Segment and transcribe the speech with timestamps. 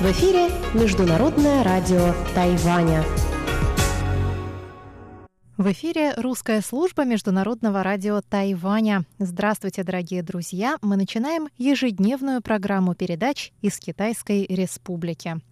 [0.00, 3.04] В эфире Международное радио Тайваня.
[5.58, 9.04] В эфире русская служба Международного радио Тайваня.
[9.18, 10.78] Здравствуйте, дорогие друзья!
[10.80, 15.42] Мы начинаем ежедневную программу передач из Китайской Республики.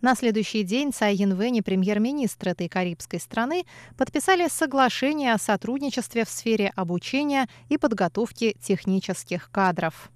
[0.00, 3.64] На следующий день Цай Янвэнь и премьер-министр этой карибской страны
[3.96, 10.12] подписали соглашение о сотрудничестве в сфере обучения и подготовки технических кадров.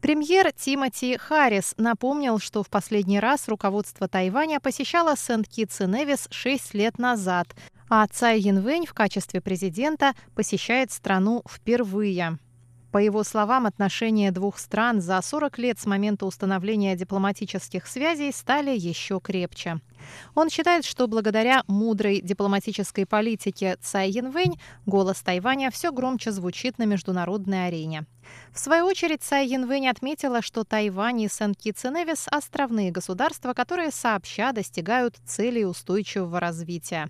[0.00, 6.74] Премьер Тимоти Харрис напомнил, что в последний раз руководство Тайваня посещало Сент-Китс и Невис 6
[6.74, 7.54] лет назад,
[7.96, 12.40] а Цай Янвэнь в качестве президента посещает страну впервые.
[12.90, 18.76] По его словам, отношения двух стран за 40 лет с момента установления дипломатических связей стали
[18.76, 19.78] еще крепче.
[20.34, 26.86] Он считает, что благодаря мудрой дипломатической политике Цай Янвэнь голос Тайваня все громче звучит на
[26.86, 28.06] международной арене.
[28.52, 33.92] В свою очередь, Цай Янвэнь отметила, что Тайвань и Сент-Китс и Невис– островные государства, которые
[33.92, 37.08] сообща достигают целей устойчивого развития.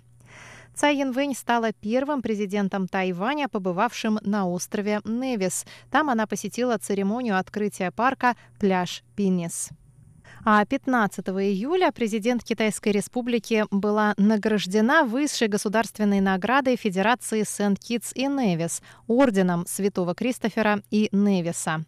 [0.75, 5.65] Цай Янвэнь стала первым президентом Тайваня, побывавшим на острове Невис.
[5.89, 9.69] Там она посетила церемонию открытия парка «Пляж Пиннис».
[10.43, 18.83] А 15 июля президент Китайской Республики была награждена высшей государственной наградой Федерации Сент-Китс и Невис–
[19.07, 21.85] орденом Святого Кристофера и Невиса.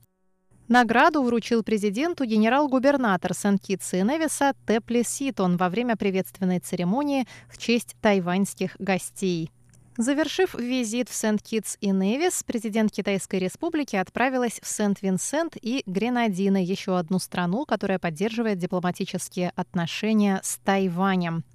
[0.67, 7.95] Награду вручил президенту генерал-губернатор Сент-Китса и Невиса Тепли Ситон во время приветственной церемонии в честь
[8.01, 9.49] тайваньских гостей.
[9.95, 16.99] Завершив визит в Сент-Китс и Невис, президент Китайской республики отправилась в Сент-Винсент и Гренадины, еще
[16.99, 21.45] одну страну, которая поддерживает дипломатические отношения с Тайванем.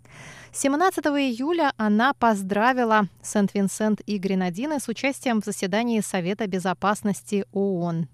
[0.52, 8.08] 17 июля она поздравила Сент-Винсент и Гренадины с участием в заседании Совета безопасности ООН.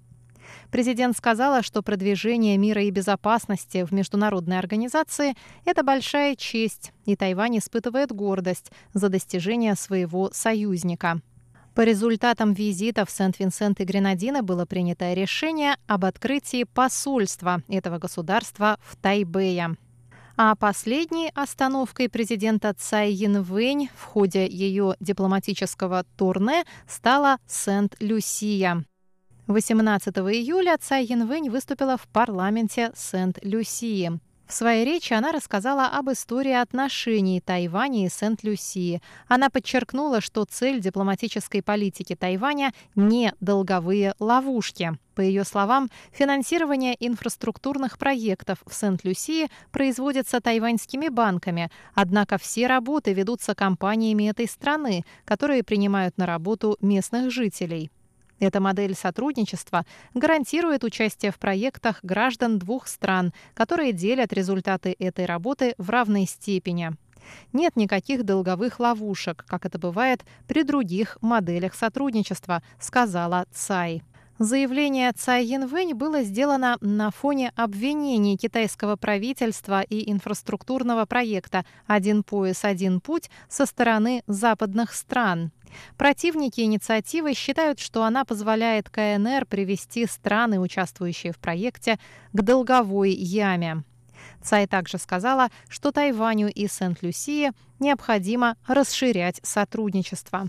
[0.70, 5.34] Президент сказала, что продвижение мира и безопасности в международной организации–
[5.64, 11.20] это большая честь, и Тайвань испытывает гордость за достижение своего союзника.
[11.78, 18.80] По результатам визита в Сент-Винсент и Гренадины было принято решение об открытии посольства этого государства
[18.82, 19.76] в Тайбэе.
[20.36, 28.84] А последней остановкой президента Цай Янвэнь в ходе ее дипломатического турне стала Сент-Люсия.
[29.48, 34.20] 18 июля Цай Янвэнь выступила в парламенте Сент-Люсии.
[34.46, 39.00] В своей речи она рассказала об истории отношений Тайваня и Сент-Люсии.
[39.26, 44.98] Она подчеркнула, что цель дипломатической политики Тайваня– не долговые ловушки.
[45.14, 53.54] По ее словам, финансирование инфраструктурных проектов в Сент-Люсии производится тайваньскими банками, однако все работы ведутся
[53.54, 57.90] компаниями этой страны, которые принимают на работу местных жителей.
[58.40, 65.74] Эта модель сотрудничества гарантирует участие в проектах граждан двух стран, которые делят результаты этой работы
[65.78, 66.92] в равной степени.
[67.52, 74.02] Нет никаких долговых ловушек, как это бывает при других моделях сотрудничества, сказала Цай.
[74.38, 82.64] Заявление Цай Янвэнь было сделано на фоне обвинений китайского правительства и инфраструктурного проекта «Один пояс,
[82.64, 85.50] один путь» со стороны западных стран.
[85.96, 91.98] Противники инициативы считают, что она позволяет КНР привести страны, участвующие в проекте,
[92.32, 93.84] к долговой яме.
[94.42, 100.48] Цай также сказала, что Тайваню и Сент-Люсии необходимо расширять сотрудничество.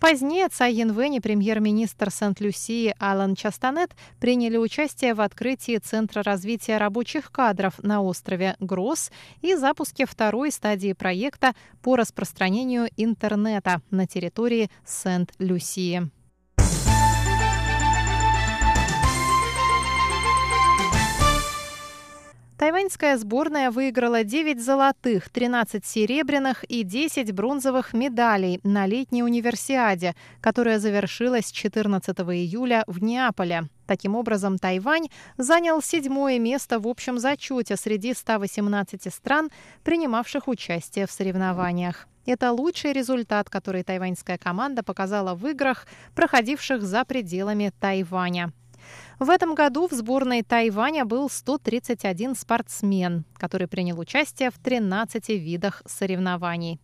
[0.00, 3.90] Позднее Цай Янвэнь и премьер-министр Сент-Люсии Алан Частанет
[4.20, 9.10] приняли участие в открытии Центра развития рабочих кадров на острове Гросс
[9.40, 16.10] и запуске второй стадии проекта по распространению интернета на территории Сент-Люсии.
[22.62, 30.78] Тайваньская сборная выиграла 9 золотых, 13 серебряных и 10 бронзовых медалей на летней универсиаде, которая
[30.78, 33.64] завершилась 14 июля в Неаполе.
[33.88, 39.50] Таким образом, Тайвань занял седьмое место в общем зачете среди 118 стран,
[39.82, 42.06] принимавших участие в соревнованиях.
[42.26, 48.52] Это лучший результат, который тайваньская команда показала в играх, проходивших за пределами Тайваня.
[49.18, 55.82] В этом году в сборной Тайваня был 131 спортсмен, который принял участие в 13 видах
[55.86, 56.80] соревнований.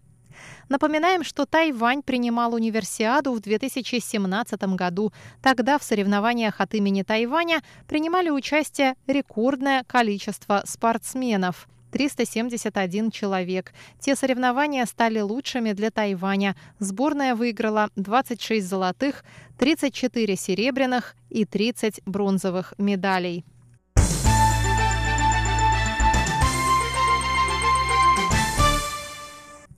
[0.68, 5.12] Напоминаем, что Тайвань принимал универсиаду в 2017 году.
[5.42, 13.73] Тогда в соревнованиях от имени Тайваня принимали участие рекордное количество спортсменов– 371 человек.
[14.00, 16.56] Те соревнования стали лучшими для Тайваня.
[16.79, 19.25] Сборная выиграла 26 золотых,
[19.58, 23.44] 34 серебряных и 30 бронзовых медалей.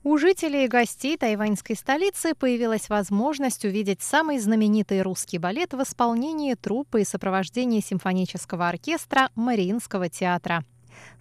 [0.03, 6.55] У жителей и гостей тайваньской столицы появилась возможность увидеть самый знаменитый русский балет в исполнении
[6.55, 10.65] труппы и сопровождении симфонического оркестра Мариинского театра.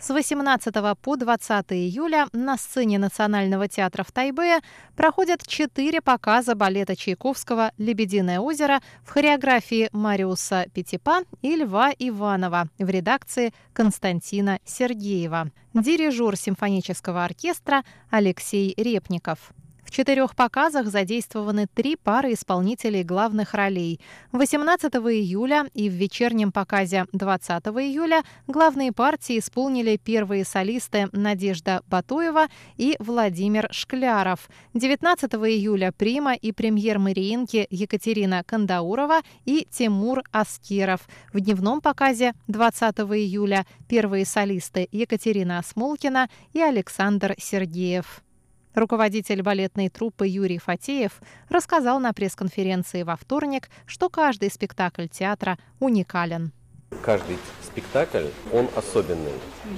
[0.00, 4.60] С 18 по 20 июля на сцене Национального театра в Тайбе
[4.96, 12.88] проходят четыре показа балета Чайковского «Лебединое озеро» в хореографии Мариуса Петипа и Льва Иванова в
[12.88, 15.50] редакции Константина Сергеева.
[15.74, 19.52] Дирижер симфонического оркестра Алексей Репников.
[19.84, 24.00] В четырех показах задействованы три пары исполнителей главных ролей.
[24.32, 32.46] 18 июля и в вечернем показе 20 июля главные партии исполнили первые солисты Надежда Батуева
[32.76, 34.48] и Владимир Шкляров.
[34.74, 41.08] 19 июля Прима и премьер Мариинки Екатерина Кандаурова и Тимур Аскеров.
[41.32, 48.22] В дневном показе 20 июля первые солисты Екатерина Смолкина и Александр Сергеев.
[48.74, 56.52] Руководитель балетной труппы Юрий Фатеев рассказал на пресс-конференции во вторник, что каждый спектакль театра уникален.
[57.02, 59.32] Каждый спектакль, он особенный,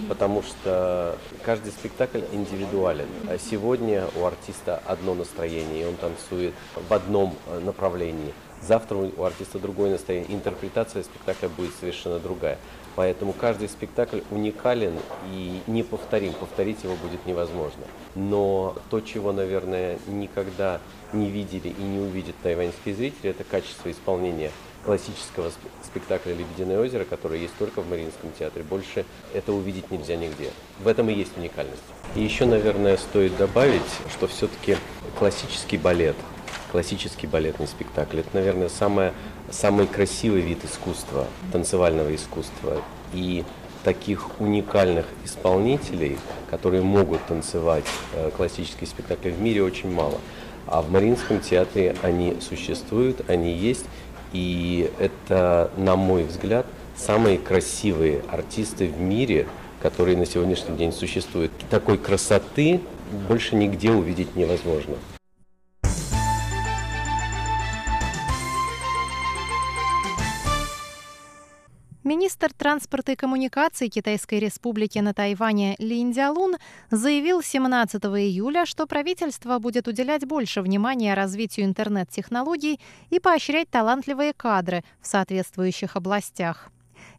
[0.08, 3.08] потому что каждый спектакль индивидуален.
[3.28, 6.54] А сегодня у артиста одно настроение, и он танцует
[6.88, 8.34] в одном направлении.
[8.60, 12.58] Завтра у артиста другое настроение, интерпретация спектакля будет совершенно другая.
[12.94, 14.94] Поэтому каждый спектакль уникален
[15.32, 16.32] и неповторим.
[16.34, 17.84] Повторить его будет невозможно.
[18.14, 20.80] Но то, чего, наверное, никогда
[21.12, 24.50] не видели и не увидят тайваньские зрители, это качество исполнения
[24.84, 25.52] классического
[25.84, 28.64] спектакля «Лебединое озеро», который есть только в Мариинском театре.
[28.68, 30.50] Больше это увидеть нельзя нигде.
[30.80, 31.82] В этом и есть уникальность.
[32.16, 33.80] И еще, наверное, стоит добавить,
[34.10, 34.76] что все-таки
[35.18, 36.16] классический балет,
[36.72, 39.12] классический балетный спектакль, это, наверное, самое,
[39.52, 42.82] самый красивый вид искусства, танцевального искусства.
[43.14, 43.44] И
[43.84, 46.18] таких уникальных исполнителей,
[46.50, 50.18] которые могут танцевать э, классические спектакли в мире очень мало.
[50.66, 53.84] А в Мариинском театре они существуют, они есть,
[54.32, 56.66] и это, на мой взгляд,
[56.96, 59.46] самые красивые артисты в мире,
[59.80, 61.52] которые на сегодняшний день существуют.
[61.68, 62.80] Такой красоты
[63.28, 64.94] больше нигде увидеть невозможно.
[72.12, 76.56] Министр транспорта и коммуникаций Китайской республики на Тайване Лин Дялун
[76.90, 84.84] заявил 17 июля, что правительство будет уделять больше внимания развитию интернет-технологий и поощрять талантливые кадры
[85.00, 86.70] в соответствующих областях.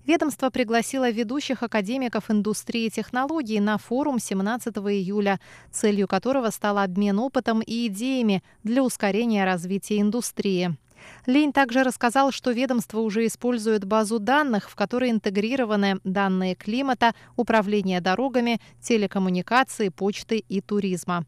[0.05, 5.39] Ведомство пригласило ведущих академиков индустрии технологий на форум 17 июля,
[5.71, 10.77] целью которого стал обмен опытом и идеями для ускорения развития индустрии.
[11.25, 18.01] Лень также рассказал, что ведомство уже использует базу данных, в которой интегрированы данные климата, управления
[18.01, 21.25] дорогами, телекоммуникации, почты и туризма.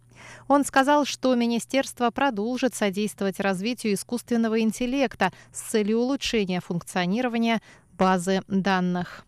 [0.48, 7.62] Он сказал, что министерство продолжит содействовать развитию искусственного интеллекта с целью улучшения функционирования
[7.94, 9.26] базы данных.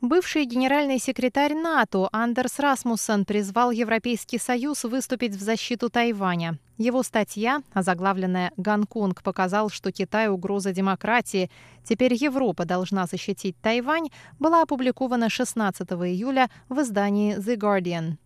[0.00, 6.60] Бывший генеральный секретарь НАТО Андерс Расмуссен призвал Европейский Союз выступить в защиту Тайваня.
[6.76, 11.50] Его статья, озаглавленная «Гонконг показал, что Китай– угроза демократии.
[11.82, 18.18] Теперь Европа должна защитить Тайвань», была опубликована 16 июля в издании «The Guardian».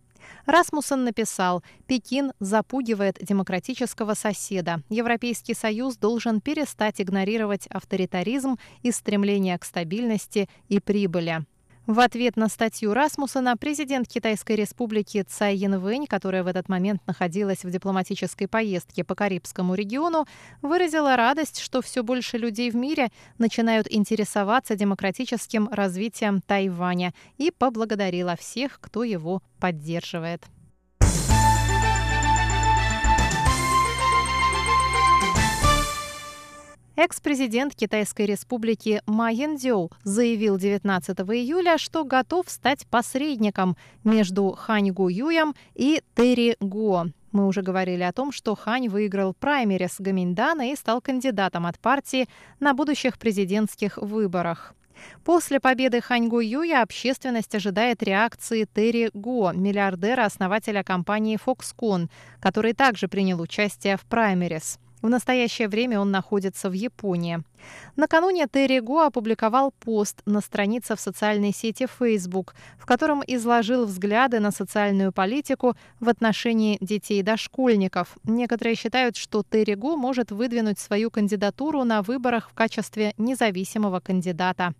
[0.45, 4.83] Расмуссен написал, Пекин запугивает демократического соседа.
[4.89, 11.45] Европейский Союз должен перестать игнорировать авторитаризм и стремление к стабильности и прибыли.
[11.85, 17.65] В ответ на статью Расмуссена президент Китайской республики Цай Янвэнь, которая в этот момент находилась
[17.65, 20.25] в дипломатической поездке по Карибскому региону,
[20.61, 28.37] выразила радость, что все больше людей в мире начинают интересоваться демократическим развитием Тайваня и поблагодарила
[28.37, 30.45] всех, кто его поддерживает.
[36.95, 45.09] Экс-президент Китайской республики Ма Янцзю заявил 19 июля, что готов стать посредником между Хань Гу
[45.09, 47.07] Юем и Терри Го.
[47.31, 52.29] Мы уже говорили о том, что Хань выиграл праймерис Гаминьдана и стал кандидатом от партии
[52.59, 54.75] на будущих президентских выборах.
[55.23, 62.07] После победы Хань Гу Юя общественность ожидает реакции Терри Го, миллиардера-основателя компании Foxconn,
[62.39, 64.77] который также принял участие в праймерис.
[65.03, 67.43] В настоящее время он находится в Японии.
[67.97, 74.39] Накануне Терри Го опубликовал пост на странице в социальной сети Facebook, в котором изложил взгляды
[74.39, 78.15] на социальную политику в отношении детей и дошкольников.
[78.23, 84.73] Некоторые считают, что Терри Го может выдвинуть свою кандидатуру на выборах в качестве независимого кандидата.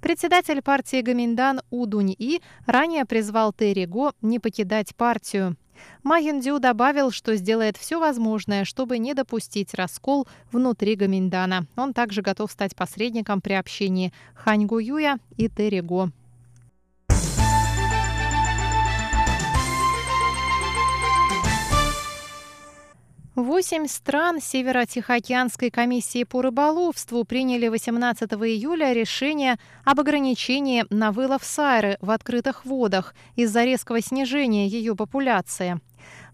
[0.00, 5.56] Председатель партии Гаминдан У Дунь И ранее призвал Терри Го не покидать партию.
[6.02, 11.66] Ма Яндю добавил, что сделает все возможное, чтобы не допустить раскол внутри Гаминдана.
[11.76, 16.10] Он также готов стать посредником при общении Хань Юя и Терри Го.
[23.34, 31.96] Восемь стран Северо-Тихоокеанской комиссии по рыболовству приняли 18 июля решение об ограничении на вылов сайры
[32.02, 35.80] в открытых водах из-за резкого снижения ее популяции.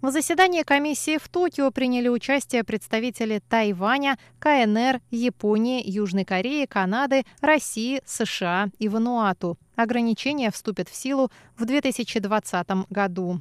[0.03, 8.03] В заседании комиссии в Токио приняли участие представители Тайваня, КНР, Японии, Южной Кореи, Канады, России,
[8.07, 9.57] США и Вануату.
[9.77, 13.41] Ограничения вступят в силу в 2020 году.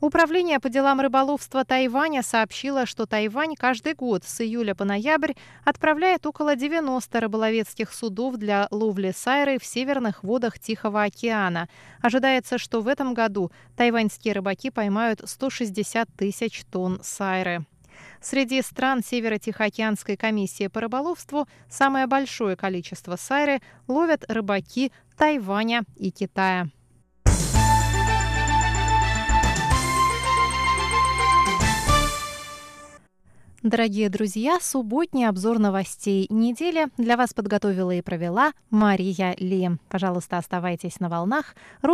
[0.00, 5.32] Управление по делам рыболовства Тайваня сообщило, что Тайвань каждый год с июля по ноябрь
[5.64, 11.70] отправляет около 90 рыболовецких судов для ловли сайры в северных водах Тихого океана.
[12.02, 17.64] Ожидается, что в этом году тайваньские рыбаки поймают 160 тысяч тонн сайры.
[18.20, 26.68] Среди стран Северо-Тихоокеанской комиссии по рыболовству самое большое количество сайры ловят рыбаки Тайваня и Китая.
[33.62, 39.70] Дорогие друзья, субботний обзор новостей недели для вас подготовила и провела Мария Ли.
[39.88, 41.56] Пожалуйста, оставайтесь на волнах.